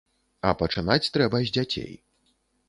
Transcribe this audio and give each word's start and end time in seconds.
А 0.51 0.53
пачынаць 0.61 1.11
трэба 1.19 1.43
з 1.45 1.53
дзяцей. 1.59 1.93